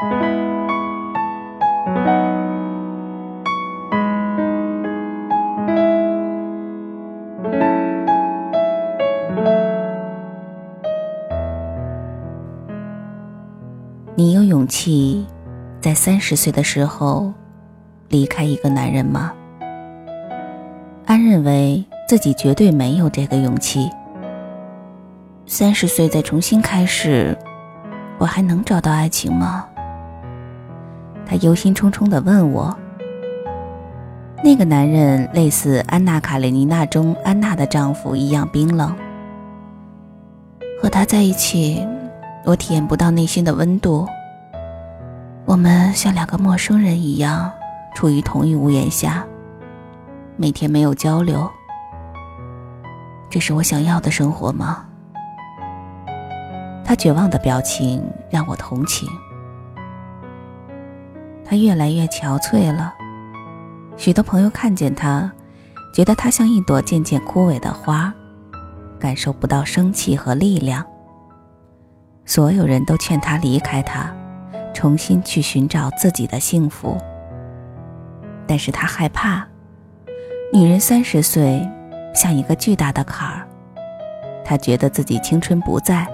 [0.00, 0.06] 你
[14.32, 15.26] 有勇气
[15.82, 17.30] 在三十岁的时候
[18.08, 19.34] 离开一个男人吗？
[21.04, 23.90] 安认为自己绝对没有这个勇气。
[25.46, 27.36] 三十岁再重新开始，
[28.18, 29.66] 我还能找到爱情吗？
[31.30, 32.76] 他忧心忡忡地问我。
[34.42, 38.92] 那个男人类似《安娜·卡列尼娜》中安娜的丈夫一样冰冷。
[40.82, 41.86] 和他在一起。
[42.42, 44.08] 我体验不到内心的温度。
[45.44, 47.52] 我们像两个陌生人一样，
[47.94, 49.24] 处于同一屋檐下，
[50.36, 51.48] 每天没有交流。
[53.28, 54.86] 这是我想要的生活吗？
[56.82, 59.06] 他绝望的表情让我同情。
[61.50, 62.94] 他越来越憔悴了，
[63.96, 65.28] 许多朋友看见他，
[65.92, 68.14] 觉得他像一朵渐渐枯萎的花，
[69.00, 70.86] 感受不到生气和力量。
[72.24, 74.14] 所有人都劝他离开他，
[74.72, 76.96] 重新去寻找自己的幸福。
[78.46, 79.44] 但是他害怕，
[80.52, 81.68] 女人三十岁
[82.14, 83.44] 像一个巨大的坎儿，
[84.44, 86.06] 她觉得自己青春不在，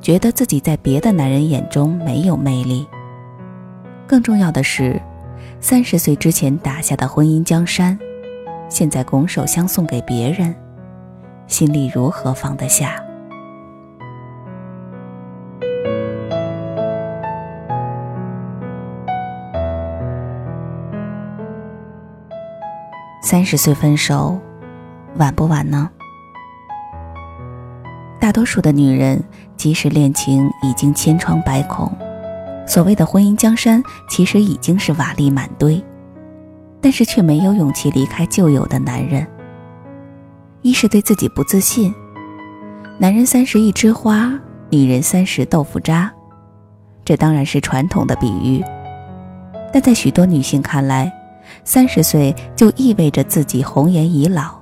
[0.00, 2.84] 觉得自己在别的男人眼中没有魅力。
[4.06, 5.00] 更重要的是，
[5.60, 7.98] 三十岁之前打下的婚姻江山，
[8.68, 10.54] 现在拱手相送给别人，
[11.48, 13.02] 心里如何放得下？
[23.20, 24.38] 三十岁分手，
[25.16, 25.90] 晚不晚呢？
[28.20, 29.20] 大多数的女人，
[29.56, 31.90] 即使恋情已经千疮百孔，
[32.66, 35.82] 所谓的婚姻江山其实已经是瓦砾满堆，
[36.80, 39.26] 但是却没有勇气离开旧有的男人。
[40.62, 41.94] 一是对自己不自信，
[42.98, 44.32] 男人三十一枝花，
[44.68, 46.12] 女人三十豆腐渣，
[47.04, 48.64] 这当然是传统的比喻，
[49.72, 51.12] 但在许多女性看来。
[51.62, 54.58] 三十岁就意味着自己红颜已老，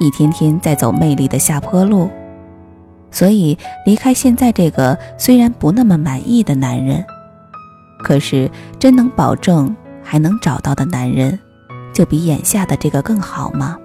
[0.00, 2.08] 一天天在走魅力的下坡路，
[3.10, 7.04] 所以离开现在这个虽然不那么满意的男人，
[8.06, 11.36] 可是真能保证还能找到的男人，
[11.92, 13.76] 就比眼下的这个更好吗？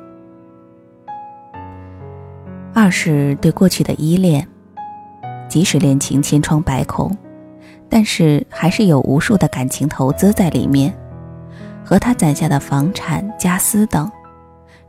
[2.71, 4.47] 二是对过去的依恋，
[5.49, 7.17] 即使恋情千疮百孔，
[7.89, 10.95] 但是还是有无数的感情投资在里面。
[11.83, 14.07] 和他攒下的房产、家私等，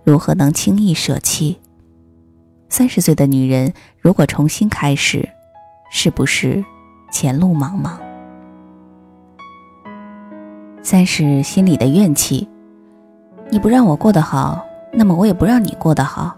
[0.04, 1.58] 如何能轻易舍弃？
[2.68, 5.26] 三十岁的女人如果重新开始，
[5.90, 6.62] 是不是
[7.10, 7.92] 前路茫茫？
[10.92, 12.46] 三是心里的怨气，
[13.48, 16.36] 你不让我过得好，那么我也不让你过得好，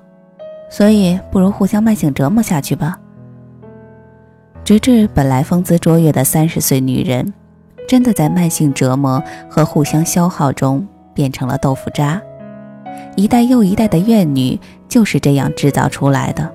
[0.70, 2.96] 所以不如互相慢性折磨下去吧。
[4.62, 7.34] 直至本来风姿卓越的三十岁女人。
[7.88, 9.20] 真的在慢性折磨
[9.50, 12.22] 和互相消耗中变成了豆腐渣，
[13.16, 16.48] 一代又一代的怨女就是这样制造出来的。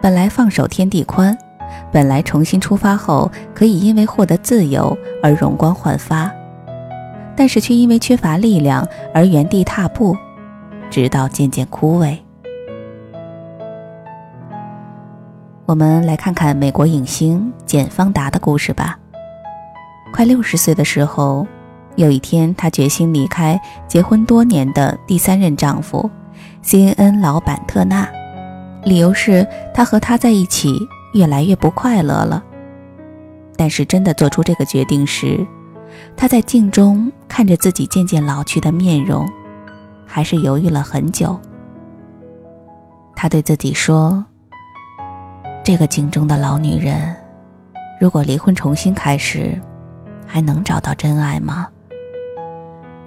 [0.00, 1.38] 本来放手天地宽，
[1.92, 6.30] 本来重新出发后可以因为获得自由而容光焕发，
[7.36, 10.16] 但是却因为缺乏力量而原地踏步，
[10.90, 12.16] 直到渐渐枯萎。
[15.64, 18.98] 我们来看看美国影星简·方达的故事吧。
[20.12, 21.46] 快六十岁的时候，
[21.96, 26.10] 有一天，她决心离开结婚多年的第三任丈夫
[26.62, 28.06] ，CNN 老板特纳。
[28.84, 30.76] 理由是她和他在一起
[31.14, 32.42] 越来越不快乐了。
[33.56, 35.46] 但是真的做出这个决定时，
[36.16, 39.28] 她在镜中看着自己渐渐老去的面容，
[40.06, 41.38] 还是犹豫了很久。
[43.14, 44.24] 她对自己说
[45.64, 47.14] ：“这个镜中的老女人，
[48.00, 49.60] 如果离婚重新开始。”
[50.24, 51.68] 还能找到真爱吗？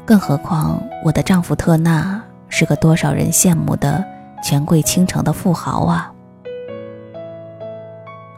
[0.06, 4.06] 更何况我的丈夫特纳是个多少人羡慕的
[4.44, 6.14] 权贵倾城的富豪啊！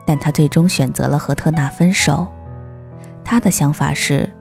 [0.05, 2.25] 但他最终选择了和特纳分手。
[3.25, 4.33] 他的想法是：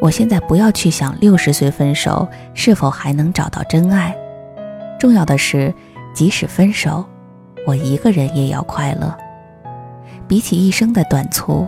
[0.00, 4.16] 我现在不要去想六十岁分手是否还能找到真爱，
[4.98, 5.72] 重要的是，
[6.14, 7.04] 即使分手，
[7.66, 9.14] 我一个人也要快乐。
[10.26, 11.66] 比起一生的短促。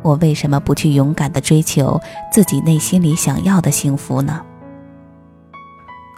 [0.00, 2.00] 我为什么不去勇敢地追求
[2.30, 4.40] 自己内心里想要的幸福呢？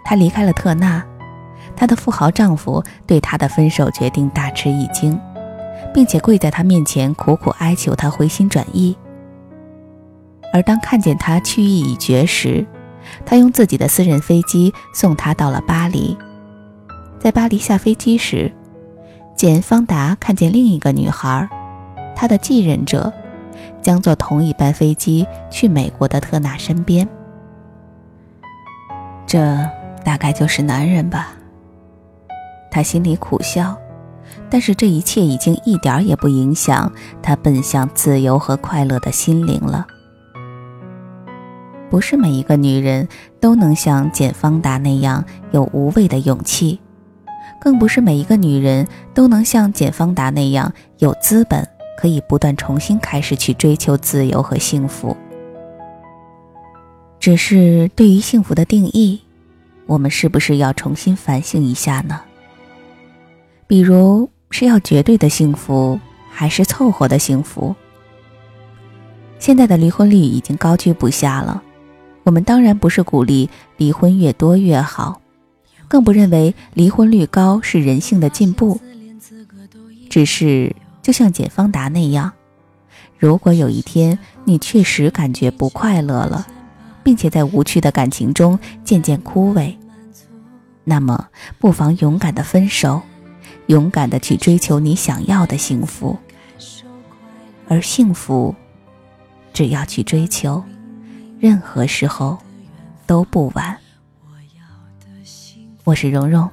[0.04, 1.02] 她离开了特纳，
[1.74, 5.18] 她的富豪丈夫对她的分手决定大吃一惊，
[5.94, 8.94] 并且跪在她面前苦苦哀求她回心转意。
[10.52, 12.66] 而当看见他去意已决时，
[13.24, 16.16] 他用自己的私人飞机送他到了巴黎。
[17.18, 18.52] 在巴黎下飞机时，
[19.36, 21.48] 简·方达看见另一个女孩，
[22.16, 23.12] 他的继任者，
[23.82, 27.08] 将坐同一班飞机去美国的特纳身边。
[29.26, 29.38] 这
[30.04, 31.34] 大概就是男人吧。
[32.70, 33.76] 他心里苦笑，
[34.48, 36.92] 但是这一切已经一点也不影响
[37.22, 39.86] 他奔向自由和快乐的心灵了。
[41.90, 43.06] 不是每一个女人
[43.40, 46.78] 都能像简·方达那样有无畏的勇气，
[47.60, 51.66] 更不是每一个女人都能像简·方达那样有资本，
[51.98, 55.16] 可以不断重新开始去追求自由和幸福。
[57.18, 59.20] 只是对于幸福的定义，
[59.86, 62.20] 我们是不是要重新反省一下呢？
[63.66, 65.98] 比如是要绝对的幸福，
[66.30, 67.74] 还是凑合的幸福？
[69.40, 71.62] 现在的离婚率已经高居不下了。
[72.22, 75.20] 我们当然不是鼓励离婚越多越好，
[75.88, 78.80] 更不认为离婚率高是人性的进步。
[80.08, 82.32] 只是，就像简方达那样，
[83.18, 86.46] 如果有一天你确实感觉不快乐了，
[87.02, 89.74] 并且在无趣的感情中渐渐枯萎，
[90.84, 91.28] 那么
[91.58, 93.00] 不妨勇敢的分手，
[93.66, 96.18] 勇敢的去追求你想要的幸福。
[97.68, 98.54] 而幸福，
[99.52, 100.62] 只要去追求。
[101.40, 102.36] 任何时候
[103.06, 103.74] 都不晚。
[105.84, 106.46] 我是蓉蓉，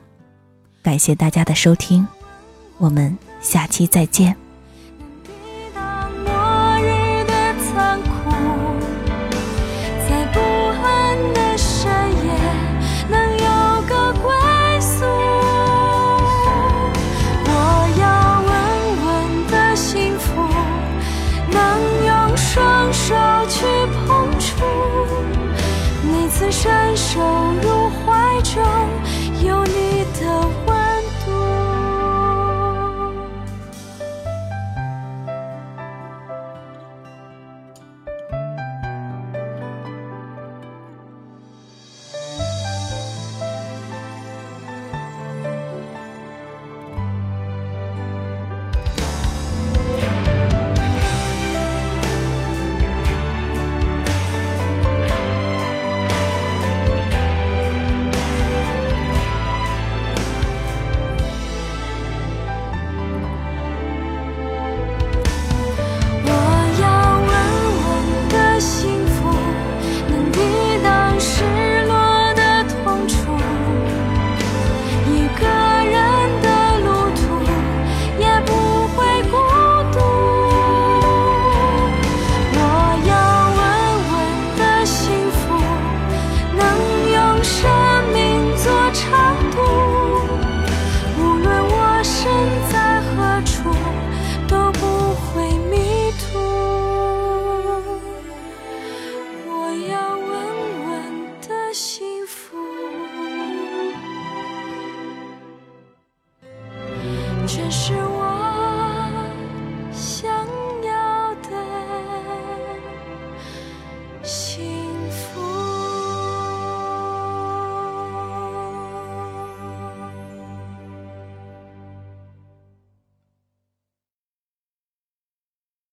[0.82, 2.08] 感谢大家的收听，
[2.78, 4.47] 我们下期再见。